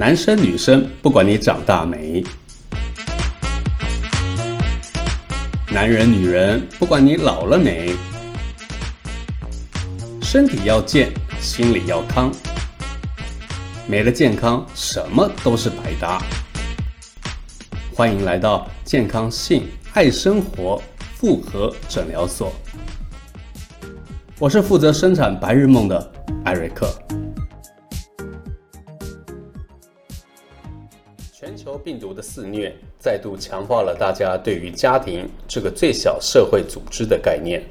[0.00, 2.22] 男生女生，不管你长大没；
[5.72, 7.96] 男人女人，不管你老了没。
[10.22, 11.10] 身体要健，
[11.40, 12.30] 心里要康。
[13.88, 16.22] 没了健康，什么都是白搭。
[17.92, 20.80] 欢迎来到健康性爱生活
[21.16, 22.52] 复合诊疗所。
[24.38, 26.12] 我是负责生产白日梦的
[26.44, 26.88] 艾瑞克。
[31.68, 37.62] 球病毒的肆虐，再度强化了大家对于家庭这个最小社会组织的概念。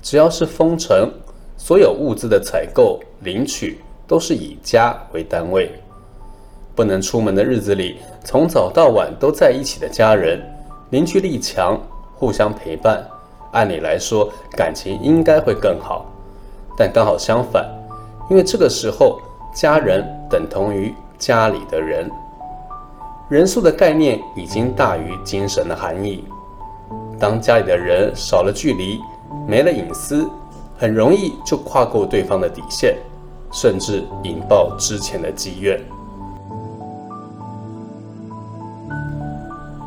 [0.00, 1.10] 只要是封城，
[1.56, 5.68] 所有物资的采购、领取都是以家为单位。
[6.76, 10.40] 不能出门的日子里，从早到晚都在一起的家人，
[10.88, 11.76] 凝聚力强，
[12.14, 13.04] 互相陪伴。
[13.50, 16.06] 按理来说，感情应该会更好，
[16.78, 17.68] 但刚好相反，
[18.30, 19.20] 因为这个时候，
[19.52, 22.08] 家人等同于家里的人，
[23.28, 26.24] 人数的概念已经大于精神的含义。
[27.18, 29.00] 当家里的人少了距离，
[29.46, 30.28] 没了隐私，
[30.76, 32.96] 很容易就跨过对方的底线，
[33.52, 35.80] 甚至引爆之前的积怨。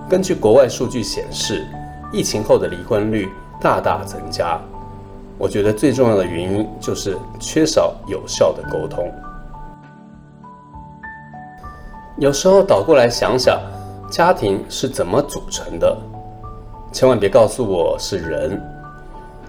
[0.09, 1.67] 根据国外数据显示，
[2.11, 3.29] 疫情后的离婚率。
[3.59, 4.61] 大大增加，
[5.35, 9.11] 我觉得最重要的原因就是缺少有效的沟通。
[12.19, 13.61] 有时候倒过来想想，
[14.09, 15.95] 家庭是怎么组成的？
[16.91, 18.59] 千万别告诉我是人。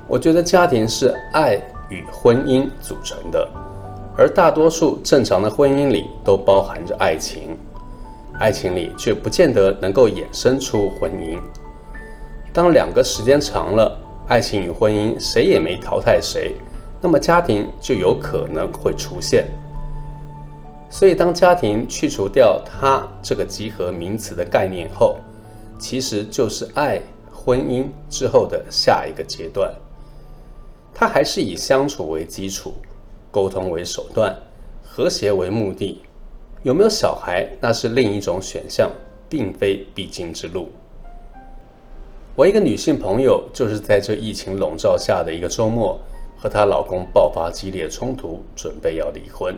[0.06, 1.54] 我觉得家庭是爱
[1.88, 3.48] 与婚姻组成的，
[4.18, 7.56] 而大多数正常的婚姻里都包含着爱情，
[8.38, 11.38] 爱情里却不见得能够衍生出婚姻。
[12.52, 16.54] 当两个时间长了，爱情与婚姻谁也没淘汰谁，
[17.00, 19.46] 那么家庭就有可能会出现。
[20.90, 25.16] 所以，当家庭去除掉“它”这个集合名词的概念后，
[25.78, 27.00] 其实就是爱、
[27.30, 29.72] 婚姻之后的下一个阶段。
[30.94, 32.74] 它还是以相处为基础，
[33.30, 34.34] 沟通为手段，
[34.82, 36.02] 和谐为目的。
[36.62, 38.90] 有没有小孩，那是另一种选项，
[39.28, 40.70] 并非必经之路。
[42.34, 46.00] 我一个女性朋友，就是在这疫情笼罩下的一个周末，
[46.36, 49.54] 和她老公爆发激烈冲突，准备要离婚。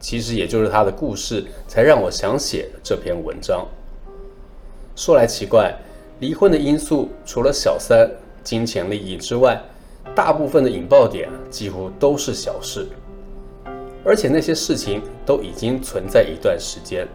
[0.00, 3.64] 其实也就是他的故事，才让我想写这篇文章。
[4.96, 5.72] 说来奇怪，
[6.18, 8.10] 离婚的因素除了小三、
[8.42, 9.60] 金钱利益之外，
[10.14, 12.88] 大部分的引爆点几乎都是小事，
[14.04, 17.06] 而且那些事情都已经存在一段时间。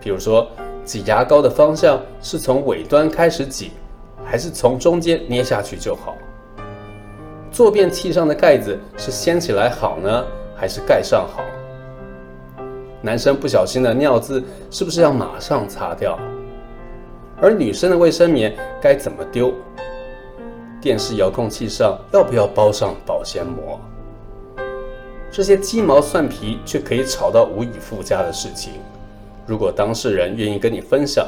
[0.00, 0.46] 比如说，
[0.84, 3.72] 挤牙膏的方向是从尾端开始挤。
[4.24, 6.16] 还是从中间捏下去就好。
[7.50, 10.24] 坐便器上的盖子是掀起来好呢，
[10.56, 11.44] 还是盖上好？
[13.02, 16.18] 男生不小心的尿渍是不是要马上擦掉？
[17.40, 19.52] 而女生的卫生棉该怎么丢？
[20.80, 23.78] 电视遥控器上要不要包上保鲜膜？
[25.30, 28.74] 这些鸡毛蒜皮却可以吵到无以复加的事情，
[29.46, 31.26] 如果当事人愿意跟你分享，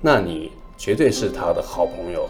[0.00, 0.50] 那你。
[0.82, 2.26] 绝对是他的好朋友。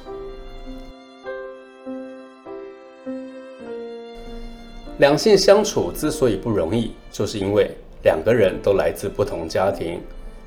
[4.98, 7.70] 两性相处之所以不容易，就是因为
[8.02, 10.00] 两个人都来自不同家庭、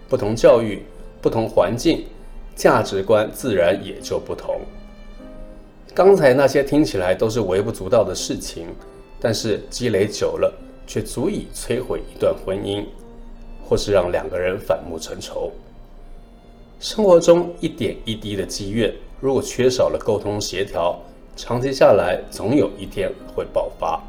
[0.09, 0.81] 不同教育、
[1.21, 2.05] 不同环境，
[2.55, 4.61] 价值观自然也就不同。
[5.93, 8.67] 刚才那些听起来都是微不足道的事情，
[9.19, 10.51] 但是积累久了，
[10.87, 12.83] 却足以摧毁一段婚姻，
[13.63, 15.51] 或是让两个人反目成仇。
[16.79, 20.99] 生活中一点一滴的积怨，如果缺少了沟通协调，
[21.35, 24.01] 长期下来，总有一天会爆发。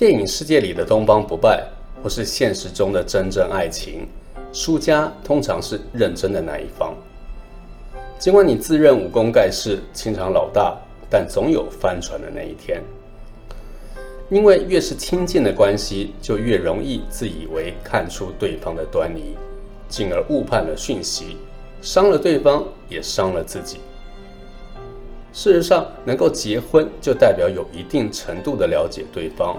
[0.00, 1.62] 电影世界里的东方不败，
[2.02, 4.08] 或是现实中的真正爱情，
[4.50, 6.94] 输家通常是认真的那一方。
[8.18, 10.74] 尽管你自认武功盖世、情场老大，
[11.10, 12.82] 但总有翻船的那一天。
[14.30, 19.36] 因为越是亲近的关系，就越容易自以为看出对方的端倪。
[19.86, 21.36] 进而误判了讯息，
[21.82, 23.80] 伤了对方，也伤了自己。
[25.34, 29.58] 事实上，能够结婚就代表有一定程度的了解对方。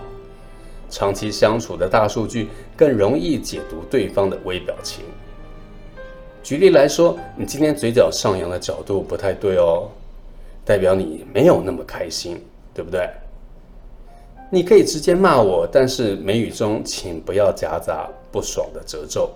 [0.91, 5.03] 长期相处的大数据更容易解读对方的微表情。
[6.43, 9.89] 举例来说，你今天嘴角上扬的角度不太对哦，
[10.65, 12.39] 代表你没有那么开心，
[12.73, 13.09] 对不对？
[14.49, 19.31] 你可以直接骂我，但是眉宇中请不要夹杂不爽的褶皱。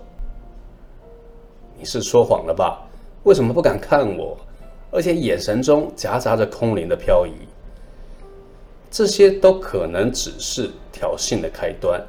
[1.78, 2.86] 你是说谎了吧？
[3.22, 4.36] 为什么不敢看我？
[4.90, 7.32] 而且眼神中夹杂着空灵的漂移，
[8.96, 12.02] 这些都可能只是挑衅的开端。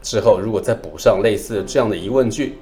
[0.00, 2.56] 之后如果再补上类似这样的疑问句：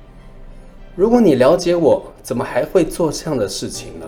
[0.96, 4.06] 如果你了解我，怎么还会做这样的事情呢？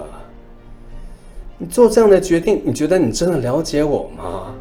[1.58, 4.54] 你做这样的决定，你觉得你真的了解我吗？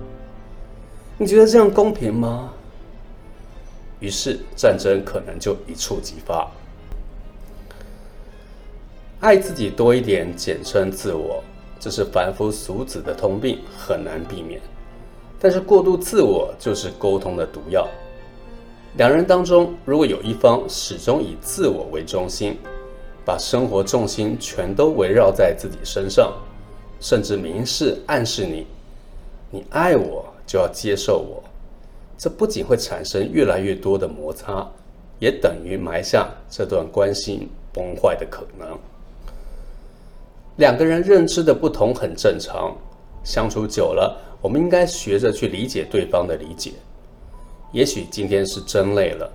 [1.18, 2.52] 你觉得这样公平吗？
[4.02, 6.46] 于是战争可能就一触即发。
[9.22, 11.42] 爱自己多一点，简称自我，
[11.80, 14.60] 这是凡夫俗子的通病，很难避免。
[15.40, 17.88] 但是过度自我就是沟通的毒药。
[18.98, 22.58] 两人当中，如果有一方始终以自我为中心，
[23.24, 26.34] 把生活重心全都围绕在自己身上，
[27.00, 28.66] 甚至明示暗示你
[29.52, 31.44] ：“你爱我就要接受我。”
[32.18, 34.68] 这不仅会产生越来越多的摩擦，
[35.20, 38.78] 也等于埋下这段关系崩坏的可能。
[40.58, 42.76] 两个人认知的不同很正常，
[43.24, 46.74] 相处久了，我们应该学着去理解对方的理解。
[47.72, 49.30] 也许今天是真累了，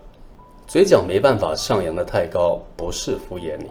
[0.67, 3.67] 嘴角没办法上扬的太高，不是敷衍你；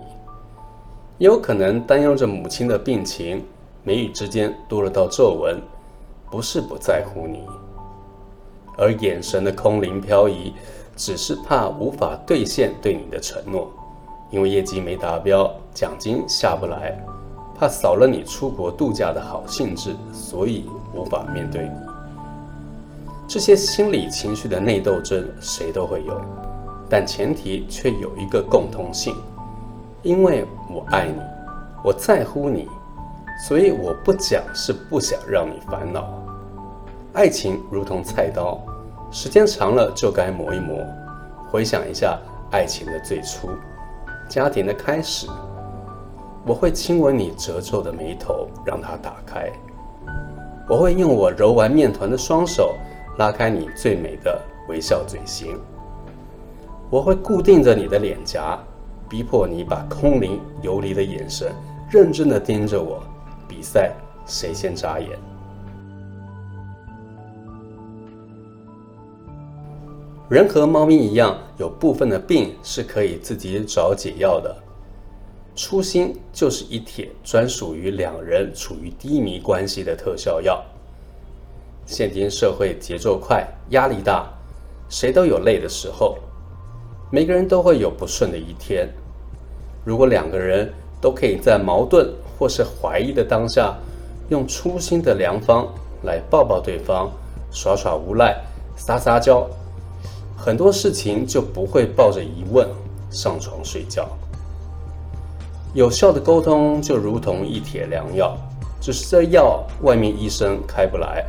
[1.18, 3.44] 也有可能担忧着母亲的病情，
[3.84, 5.60] 眉宇之间多了道皱纹，
[6.32, 7.44] 不是不在乎你。
[8.78, 10.54] 而眼神的空灵飘移，
[10.96, 13.70] 只是怕无法兑现对你的承诺，
[14.32, 16.98] 因为业绩没达标，奖金下不来。
[17.64, 21.72] 怕扫了你出国度假的好兴致，所以无法面对你。
[23.26, 26.20] 这些心理情绪的内斗争，谁都会有，
[26.90, 29.16] 但前提却有一个共通性：
[30.02, 31.22] 因为我爱你，
[31.86, 32.68] 我在乎你，
[33.48, 36.06] 所以我不讲是不想让你烦恼。
[37.14, 38.60] 爱情如同菜刀，
[39.10, 40.86] 时间长了就该磨一磨。
[41.50, 42.20] 回想一下
[42.52, 43.52] 爱情的最初，
[44.28, 45.30] 家庭的开始。
[46.46, 49.50] 我会亲吻你褶皱的眉头，让它打开。
[50.68, 52.76] 我会用我揉完面团的双手
[53.18, 55.58] 拉开你最美的微笑嘴型。
[56.90, 58.60] 我会固定着你的脸颊，
[59.10, 61.52] 逼迫你把空灵游离的眼神
[61.90, 63.02] 认真的盯着我，
[63.48, 63.92] 比赛
[64.26, 65.10] 谁先眨眼。
[70.30, 74.56] 人和猫咪一样，有部分的病是可以自己找解药的。
[75.56, 80.64] 初心就是一帖专属于两人处于低迷关系的特效药。
[81.86, 84.28] 现今社会节奏快，压力大，
[84.90, 86.18] 谁都有累的时候，
[87.12, 88.90] 每个人都会有不顺的一天。
[89.86, 93.76] 如果两个人都可以在矛盾或是怀疑的当下，
[94.30, 95.68] 用初心的良方
[96.02, 97.12] 来抱抱对方，
[97.52, 98.42] 耍耍无赖，
[98.76, 99.48] 撒撒娇，
[100.36, 102.68] 很多事情就不会抱着疑问
[103.12, 104.10] 上床睡觉。
[105.74, 108.38] 有效的沟通就如同一帖良药，
[108.80, 111.26] 只是这药外面医生开不来，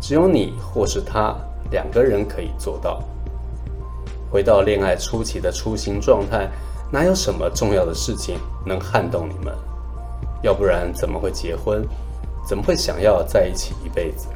[0.00, 1.36] 只有你或是他
[1.70, 3.02] 两个人可以做到。
[4.30, 6.48] 回到恋爱初期的初心状态，
[6.90, 9.54] 哪有什么重要的事情能撼动你们？
[10.42, 11.86] 要不然怎么会结婚？
[12.48, 14.28] 怎么会想要在一起一辈子？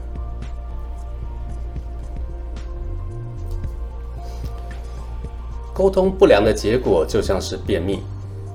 [5.72, 8.02] 沟通不良的结果就像是便秘。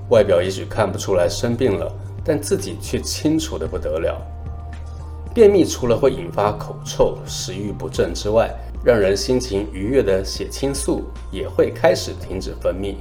[0.10, 1.92] 外表也许看不出来生病了，
[2.24, 4.22] 但自己却清楚的不得了。
[5.34, 8.50] 便秘除了会引发口臭、食欲不振之外，
[8.84, 12.96] 让人心情愉悦的血清素也会开始停止分泌，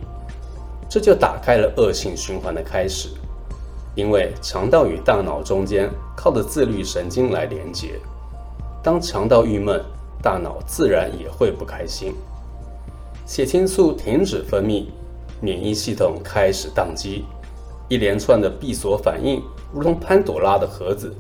[0.89, 3.09] 这就打开了恶性循环的开始。
[3.95, 7.99] 因为肠道与大脑中间靠着自律神经来连接，
[8.83, 9.83] 当肠道郁闷，
[10.21, 12.13] 大脑自然也会不开心。
[13.25, 14.87] 血清素停止分泌。
[15.41, 17.25] 免疫系统开始宕机，
[17.89, 21.15] 一连串的闭锁反应如同潘朵拉的盒子，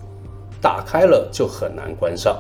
[0.61, 2.37] 打开了就很难关上。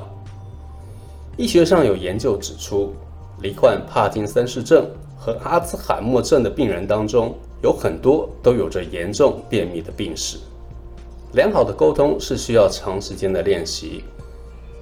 [1.37, 2.95] 医学上有研究指出，
[3.43, 4.87] 罹患帕金森氏症
[5.19, 10.39] 和阿兹海默症的病人当中，有很多都有着严重便秘的病史。
[11.33, 14.03] 良好的沟通是需要长时间的练习。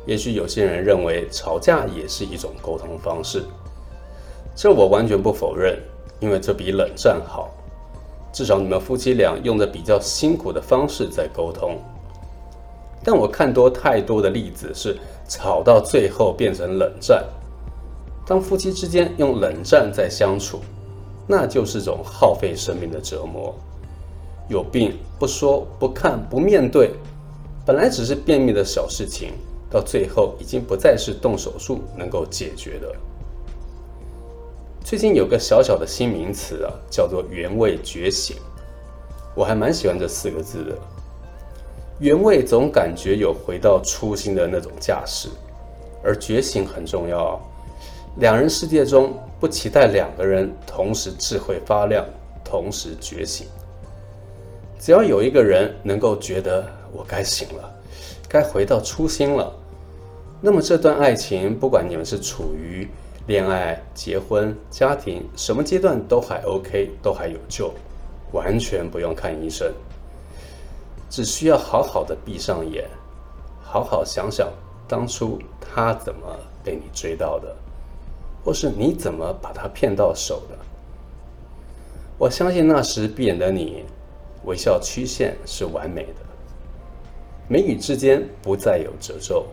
[0.06, 3.42] 也许有些人认为吵架也是一种沟通方式，
[4.54, 5.76] 这我完全不否认。
[6.24, 7.50] 因为这比冷战好，
[8.32, 11.78] 至少你们夫妻俩用着比较辛苦的方式在沟通。
[13.04, 14.96] 但我看多太多的例子是
[15.28, 17.22] 吵到最后变成冷战。
[18.26, 20.60] 当夫妻之间用冷战在相处，
[21.26, 23.54] 那就是种耗费生命的折磨。
[24.48, 26.90] 有病不说不看不面对，
[27.66, 29.32] 本来只是便秘的小事情，
[29.68, 32.90] 到最后已经不再是动手术能够解决的。
[34.84, 38.36] 最近有个小小的新名词啊，叫做“原味觉醒”，
[39.34, 40.76] 我还蛮喜欢这四个字的。
[42.00, 45.30] 原味总感觉有回到初心的那种架势，
[46.02, 47.40] 而觉醒很重要，
[48.18, 52.04] 两人世界中不期待两个人同时智慧发亮，
[52.44, 53.46] 同时觉醒。
[54.78, 56.62] 只要有一个人能够觉得
[56.92, 57.74] 我该醒了，
[58.28, 59.50] 该回到初心了，
[60.42, 62.86] 那么这段爱情，不管你们是处于
[63.26, 67.72] 恋爱、结婚、家庭什么阶段，都还 OK，都还有救，
[68.32, 69.72] 完全不用看医生，
[71.08, 72.88] 只需要好好的闭上眼，
[73.62, 74.52] 好好想想
[74.86, 76.26] 当初他怎么
[76.62, 77.56] 被你追到的，
[78.44, 80.58] 或是你怎么把他骗到手的。
[82.18, 83.84] 我相信那时闭眼的你。
[84.46, 86.20] 微笑曲线是完美的，
[87.48, 89.46] 眉宇之间不再有褶皱，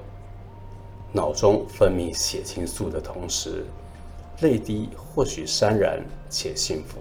[1.12, 3.66] 脑中分泌血清素的同时，
[4.42, 7.00] 泪滴或许潸然且幸福。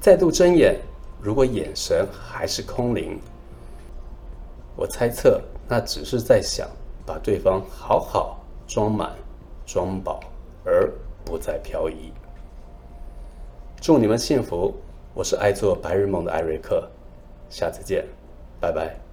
[0.00, 0.78] 再度睁眼，
[1.20, 3.18] 如果眼神还是空灵，
[4.76, 6.68] 我猜测那只是在想
[7.04, 9.12] 把对方好好装满、
[9.66, 10.20] 装饱，
[10.64, 10.88] 而
[11.24, 12.12] 不再漂移。
[13.80, 14.74] 祝你们幸福！
[15.14, 16.88] 我是爱做白日梦的艾瑞克，
[17.50, 18.06] 下次见，
[18.60, 19.07] 拜拜。